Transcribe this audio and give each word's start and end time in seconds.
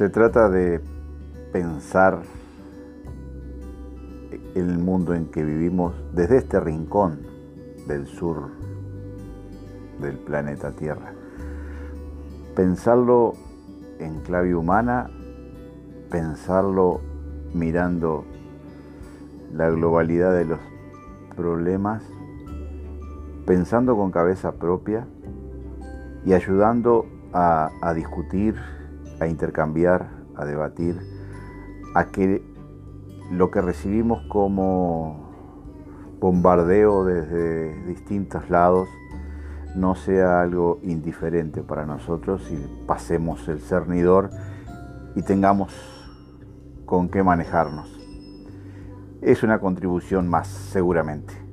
Se 0.00 0.08
trata 0.08 0.48
de 0.48 0.80
pensar 1.52 2.22
el 4.54 4.78
mundo 4.78 5.12
en 5.12 5.26
que 5.26 5.44
vivimos 5.44 5.92
desde 6.14 6.38
este 6.38 6.58
rincón 6.58 7.18
del 7.86 8.06
sur 8.06 8.48
del 10.00 10.16
planeta 10.16 10.72
Tierra. 10.72 11.12
Pensarlo 12.56 13.34
en 13.98 14.20
clave 14.20 14.54
humana, 14.54 15.10
pensarlo 16.08 17.02
mirando 17.52 18.24
la 19.52 19.68
globalidad 19.68 20.32
de 20.34 20.46
los 20.46 20.60
problemas, 21.36 22.02
pensando 23.44 23.94
con 23.96 24.10
cabeza 24.10 24.52
propia 24.52 25.06
y 26.24 26.32
ayudando 26.32 27.04
a, 27.34 27.68
a 27.82 27.92
discutir, 27.92 28.54
a 29.20 29.26
intercambiar, 29.26 30.10
a 30.34 30.44
debatir, 30.44 30.98
a 31.94 32.06
que 32.06 32.42
lo 33.30 33.50
que 33.50 33.60
recibimos 33.60 34.22
como 34.28 35.30
bombardeo 36.18 37.04
desde 37.04 37.86
distintos 37.86 38.50
lados 38.50 38.88
no 39.76 39.94
sea 39.94 40.42
algo 40.42 40.80
indiferente 40.82 41.62
para 41.62 41.86
nosotros 41.86 42.50
y 42.50 42.56
pasemos 42.86 43.46
el 43.48 43.60
cernidor 43.60 44.30
y 45.14 45.22
tengamos 45.22 45.72
con 46.86 47.08
qué 47.08 47.22
manejarnos. 47.22 47.88
Es 49.22 49.42
una 49.42 49.60
contribución 49.60 50.28
más, 50.28 50.48
seguramente. 50.48 51.49